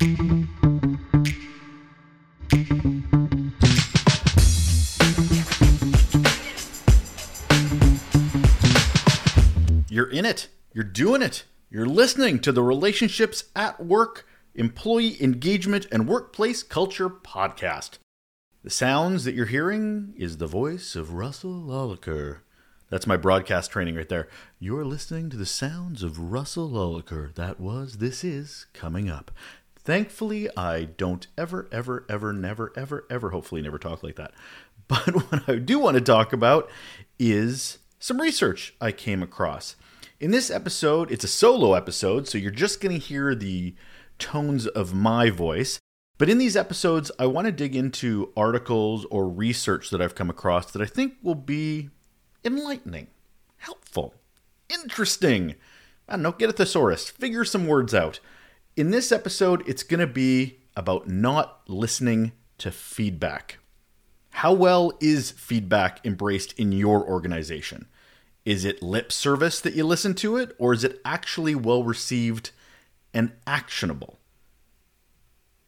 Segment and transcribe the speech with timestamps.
[0.00, 0.08] You're
[10.08, 10.48] in it.
[10.72, 11.44] You're doing it.
[11.68, 17.98] You're listening to the Relationships at Work, Employee Engagement, and Workplace Culture podcast.
[18.64, 22.38] The sounds that you're hearing is the voice of Russel Lolacher.
[22.88, 24.28] That's my broadcast training right there.
[24.58, 27.32] You're listening to the sounds of Russel Lolacher.
[27.36, 29.30] That was, this is coming up.
[29.90, 34.32] Thankfully, I don't ever, ever, ever, never, ever, ever, hopefully never talk like that.
[34.86, 36.70] But what I do want to talk about
[37.18, 39.74] is some research I came across.
[40.20, 43.74] In this episode, it's a solo episode, so you're just going to hear the
[44.20, 45.80] tones of my voice.
[46.18, 50.30] But in these episodes, I want to dig into articles or research that I've come
[50.30, 51.90] across that I think will be
[52.44, 53.08] enlightening,
[53.56, 54.14] helpful,
[54.68, 55.56] interesting.
[56.08, 58.20] I don't know, get a thesaurus, figure some words out.
[58.76, 63.58] In this episode, it's going to be about not listening to feedback.
[64.30, 67.88] How well is feedback embraced in your organization?
[68.44, 72.52] Is it lip service that you listen to it, or is it actually well received
[73.12, 74.18] and actionable?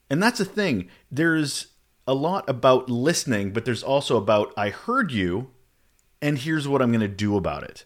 [0.09, 0.89] And that's the thing.
[1.11, 1.69] There's
[2.07, 5.51] a lot about listening, but there's also about I heard you,
[6.21, 7.85] and here's what I'm going to do about it.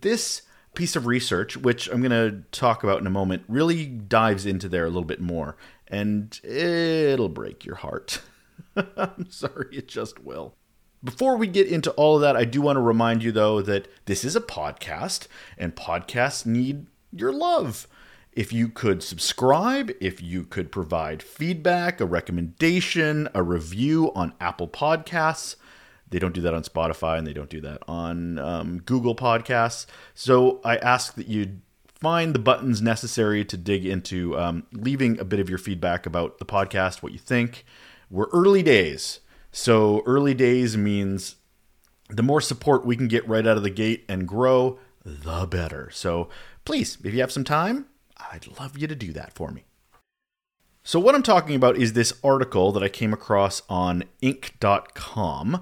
[0.00, 0.42] This
[0.74, 4.68] piece of research, which I'm going to talk about in a moment, really dives into
[4.68, 5.56] there a little bit more,
[5.88, 8.22] and it'll break your heart.
[8.96, 10.54] I'm sorry, it just will.
[11.02, 13.88] Before we get into all of that, I do want to remind you, though, that
[14.06, 17.86] this is a podcast and podcasts need your love.
[18.32, 24.68] If you could subscribe, if you could provide feedback, a recommendation, a review on Apple
[24.68, 25.56] Podcasts,
[26.10, 29.86] they don't do that on Spotify and they don't do that on um, Google Podcasts.
[30.14, 31.60] So I ask that you
[32.00, 36.38] find the buttons necessary to dig into um, leaving a bit of your feedback about
[36.38, 37.64] the podcast, what you think.
[38.10, 39.20] We're early days.
[39.52, 41.36] So early days means
[42.08, 45.90] the more support we can get right out of the gate and grow, the better.
[45.90, 46.28] So
[46.64, 47.86] please, if you have some time,
[48.16, 49.64] I'd love you to do that for me.
[50.88, 55.60] So, what I'm talking about is this article that I came across on Inc.com.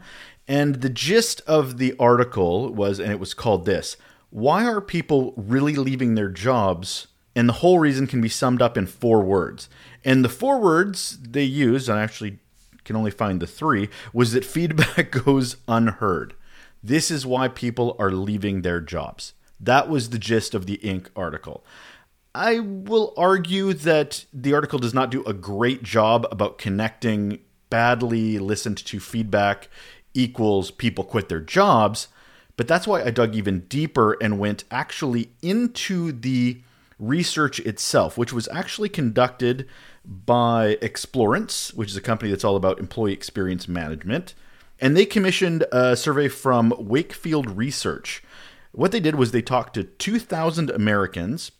[0.49, 3.97] And the gist of the article was, and it was called this
[4.31, 7.09] Why are people really leaving their jobs?
[7.35, 9.69] And the whole reason can be summed up in four words.
[10.05, 12.39] And the four words they used, and I actually
[12.85, 16.35] can only find the three, was that feedback goes unheard.
[16.83, 19.35] This is why people are leaving their jobs.
[19.61, 21.09] That was the gist of the Inc.
[21.17, 21.65] article.
[22.35, 27.41] I will argue that the article does not do a great job about connecting
[27.71, 29.69] badly listened to feedback
[30.17, 32.09] equals people quit their jobs,
[32.57, 36.63] but that's why I dug even deeper and went actually into the
[36.99, 39.69] research itself, which was actually conducted
[40.05, 44.35] by Explorance, which is a company that's all about employee experience management.
[44.81, 48.23] And they commissioned a survey from Wakefield Research.
[48.73, 51.53] What they did was they talked to 2,000 Americans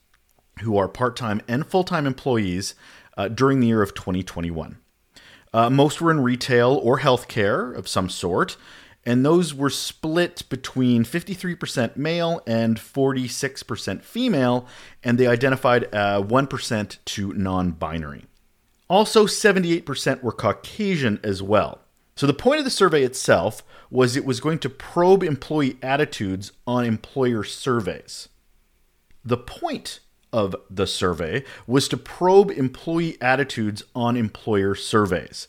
[0.61, 2.75] who are part time and full time employees
[3.17, 4.79] uh, during the year of 2021.
[5.53, 8.57] Uh, most were in retail or healthcare of some sort,
[9.05, 14.67] and those were split between 53% male and 46% female,
[15.05, 18.25] and they identified uh, 1% to non binary.
[18.91, 21.81] Also, 78% were Caucasian as well.
[22.17, 26.53] So, the point of the survey itself was it was going to probe employee attitudes
[26.67, 28.29] on employer surveys.
[29.25, 30.01] The point
[30.33, 35.49] of the survey was to probe employee attitudes on employer surveys.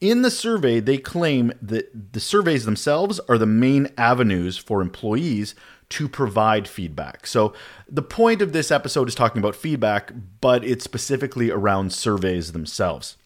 [0.00, 5.54] In the survey, they claim that the surveys themselves are the main avenues for employees
[5.90, 7.26] to provide feedback.
[7.26, 7.52] So,
[7.88, 13.16] the point of this episode is talking about feedback, but it's specifically around surveys themselves.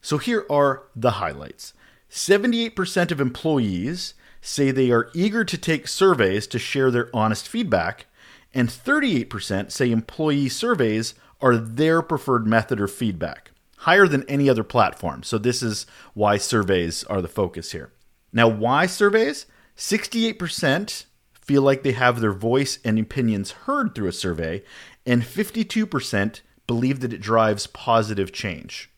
[0.00, 1.72] So, here are the highlights
[2.10, 8.06] 78% of employees say they are eager to take surveys to share their honest feedback,
[8.54, 14.62] and 38% say employee surveys are their preferred method of feedback higher than any other
[14.62, 15.24] platform.
[15.24, 17.92] So this is why surveys are the focus here.
[18.32, 19.46] Now, why surveys?
[19.76, 24.62] 68% feel like they have their voice and opinions heard through a survey,
[25.04, 28.90] and 52% believe that it drives positive change.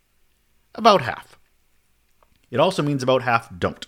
[0.74, 1.38] About half.
[2.50, 3.86] It also means about half don't.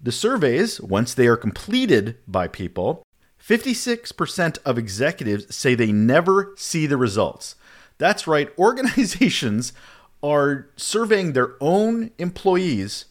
[0.00, 3.03] The surveys, once they are completed by people,
[3.46, 7.56] 56% of executives say they never see the results.
[7.98, 9.72] That's right, organizations
[10.22, 13.04] are surveying their own employees,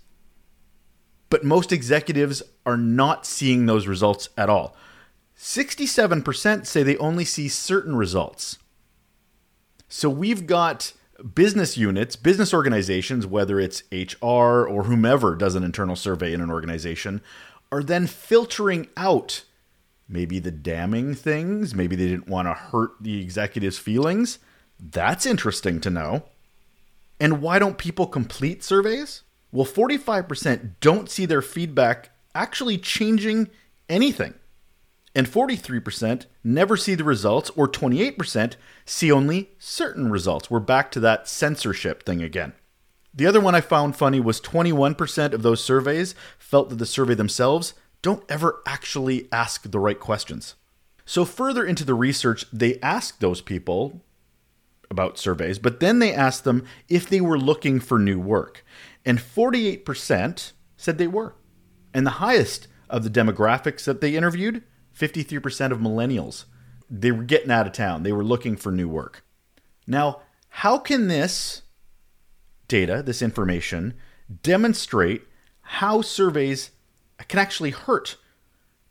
[1.30, 4.76] but most executives are not seeing those results at all.
[5.38, 8.58] 67% say they only see certain results.
[9.88, 10.94] So we've got
[11.36, 16.50] business units, business organizations, whether it's HR or whomever does an internal survey in an
[16.50, 17.22] organization,
[17.72, 19.44] are then filtering out
[20.08, 24.40] maybe the damning things, maybe they didn't want to hurt the executive's feelings.
[24.80, 26.24] That's interesting to know.
[27.20, 29.24] And why don't people complete surveys?
[29.52, 33.50] Well, 45% don't see their feedback actually changing
[33.88, 34.34] anything.
[35.16, 38.56] And 43% never see the results, or 28%
[38.86, 40.50] see only certain results.
[40.50, 42.54] We're back to that censorship thing again.
[43.14, 47.14] The other one I found funny was 21% of those surveys felt that the survey
[47.14, 50.54] themselves don't ever actually ask the right questions.
[51.06, 54.02] So, further into the research, they asked those people
[54.92, 58.64] about surveys, but then they asked them if they were looking for new work.
[59.04, 61.36] And 48% said they were.
[61.94, 64.64] And the highest of the demographics that they interviewed
[64.98, 66.46] 53% of millennials.
[66.90, 69.26] They were getting out of town, they were looking for new work.
[69.88, 71.64] Now, how can this
[72.68, 73.96] data, this information,
[74.44, 75.24] demonstrate
[75.62, 76.72] how surveys
[77.28, 78.18] can actually hurt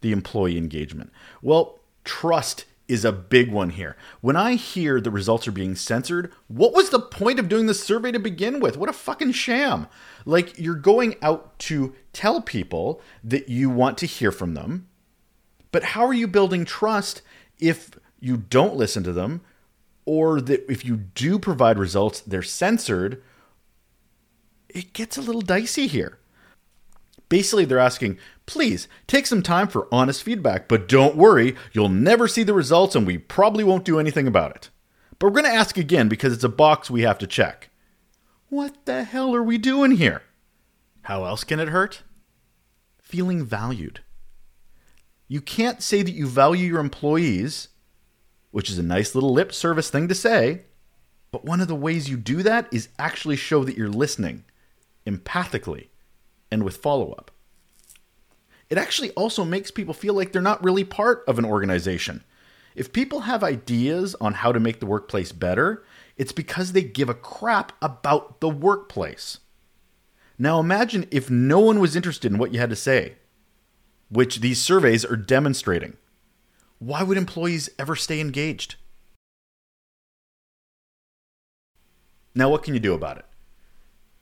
[0.00, 1.12] the employee engagement?
[1.40, 3.96] Well, trust is a big one here.
[4.20, 7.74] When I hear the results are being censored, what was the point of doing the
[7.74, 8.76] survey to begin with?
[8.76, 9.86] What a fucking sham.
[10.26, 14.88] Like, you're going out to tell people that you want to hear from them,
[15.70, 17.22] but how are you building trust
[17.58, 19.40] if you don't listen to them,
[20.04, 23.22] or that if you do provide results, they're censored?
[24.68, 26.18] It gets a little dicey here.
[27.32, 32.28] Basically, they're asking, please take some time for honest feedback, but don't worry, you'll never
[32.28, 34.68] see the results and we probably won't do anything about it.
[35.18, 37.70] But we're going to ask again because it's a box we have to check.
[38.50, 40.20] What the hell are we doing here?
[41.04, 42.02] How else can it hurt?
[43.00, 44.00] Feeling valued.
[45.26, 47.68] You can't say that you value your employees,
[48.50, 50.64] which is a nice little lip service thing to say,
[51.30, 54.44] but one of the ways you do that is actually show that you're listening
[55.06, 55.86] empathically
[56.52, 57.30] and with follow up.
[58.70, 62.22] It actually also makes people feel like they're not really part of an organization.
[62.76, 65.82] If people have ideas on how to make the workplace better,
[66.16, 69.38] it's because they give a crap about the workplace.
[70.38, 73.16] Now imagine if no one was interested in what you had to say,
[74.10, 75.96] which these surveys are demonstrating.
[76.78, 78.76] Why would employees ever stay engaged?
[82.34, 83.26] Now, what can you do about it?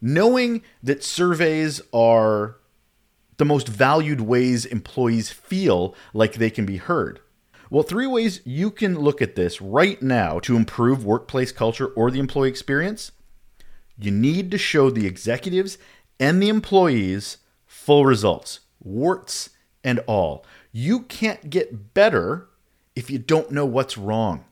[0.01, 2.57] Knowing that surveys are
[3.37, 7.21] the most valued ways employees feel like they can be heard.
[7.71, 12.11] Well, three ways you can look at this right now to improve workplace culture or
[12.11, 13.13] the employee experience.
[13.97, 15.79] You need to show the executives
[16.19, 19.51] and the employees full results, warts
[19.85, 20.45] and all.
[20.73, 22.49] You can't get better
[22.97, 24.45] if you don't know what's wrong.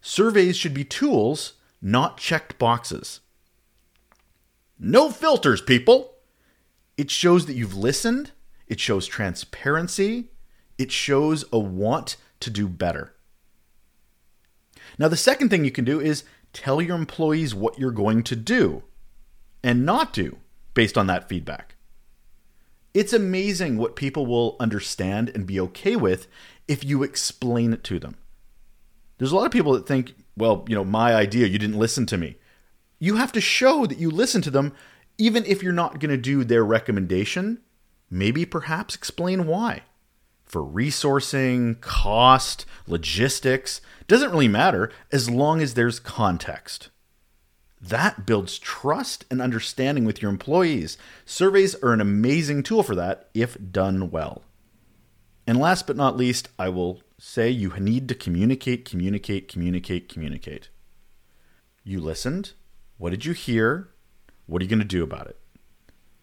[0.00, 3.20] Surveys should be tools, not checked boxes.
[4.78, 6.14] No filters, people.
[6.96, 8.32] It shows that you've listened,
[8.66, 10.30] it shows transparency,
[10.78, 13.14] it shows a want to do better.
[14.98, 18.36] Now, the second thing you can do is tell your employees what you're going to
[18.36, 18.82] do
[19.62, 20.38] and not do
[20.72, 21.74] based on that feedback.
[22.94, 26.28] It's amazing what people will understand and be okay with
[26.66, 28.16] if you explain it to them.
[29.18, 32.06] There's a lot of people that think, well, you know, my idea, you didn't listen
[32.06, 32.36] to me
[32.98, 34.72] you have to show that you listen to them,
[35.18, 37.60] even if you're not going to do their recommendation.
[38.10, 39.82] Maybe perhaps explain why.
[40.44, 46.90] For resourcing, cost, logistics, doesn't really matter as long as there's context.
[47.80, 50.96] That builds trust and understanding with your employees.
[51.24, 54.42] Surveys are an amazing tool for that if done well.
[55.46, 60.68] And last but not least, I will say you need to communicate, communicate, communicate, communicate.
[61.84, 62.52] You listened,
[62.98, 63.88] what did you hear?
[64.46, 65.38] What are you going to do about it?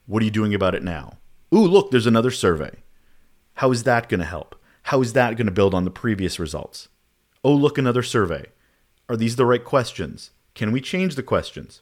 [0.06, 1.18] What are you doing about it now?
[1.54, 2.84] Ooh, look, there's another survey.
[3.56, 4.56] How is that going to help?
[4.84, 6.90] How is that going to build on the previous results?
[7.44, 8.48] Oh, look, another survey.
[9.08, 10.32] Are these the right questions?
[10.56, 11.82] Can we change the questions?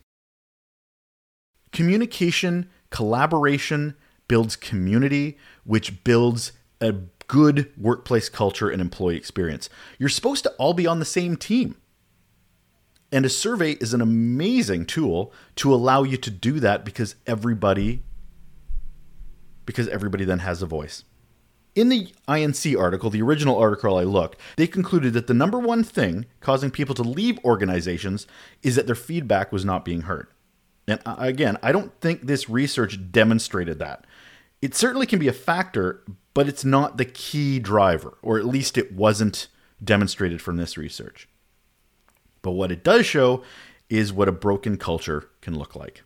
[1.71, 3.95] Communication, collaboration
[4.27, 6.93] builds community, which builds a
[7.27, 9.69] good workplace culture and employee experience.
[9.97, 11.77] You're supposed to all be on the same team.
[13.11, 18.03] And a survey is an amazing tool to allow you to do that because everybody
[19.65, 21.03] because everybody then has a voice.
[21.75, 25.83] In the INC article, the original article I looked, they concluded that the number one
[25.83, 28.27] thing causing people to leave organizations
[28.61, 30.27] is that their feedback was not being heard.
[30.87, 34.05] And uh, again, I don't think this research demonstrated that.
[34.61, 36.03] It certainly can be a factor,
[36.33, 39.47] but it's not the key driver, or at least it wasn't
[39.81, 41.29] demonstrated from this research.
[42.41, 43.43] But what it does show
[43.89, 46.03] is what a broken culture can look like.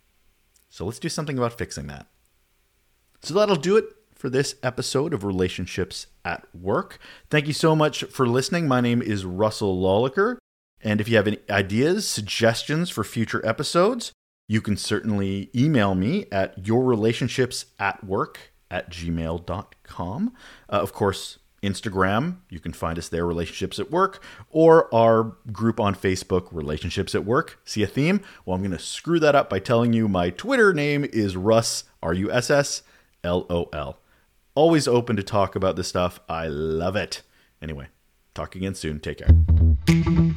[0.70, 2.08] So let's do something about fixing that.
[3.22, 7.00] So that'll do it for this episode of Relationships at Work.
[7.30, 8.68] Thank you so much for listening.
[8.68, 10.38] My name is Russel Lolacher.
[10.82, 14.12] And if you have any ideas, suggestions for future episodes,
[14.48, 18.36] you can certainly email me at yourrelationshipsatwork
[18.70, 20.34] at gmail.com.
[20.70, 25.80] Uh, of course, Instagram, you can find us there, Relationships at Work, or our group
[25.80, 27.60] on Facebook, Relationships at Work.
[27.66, 28.22] See a theme?
[28.46, 31.84] Well, I'm going to screw that up by telling you my Twitter name is Russ,
[32.02, 32.84] R U S S
[33.24, 34.00] L O L.
[34.54, 36.20] Always open to talk about this stuff.
[36.30, 37.24] I love it.
[37.62, 37.88] Anyway,
[38.34, 39.00] talk again soon.
[39.00, 40.36] Take care.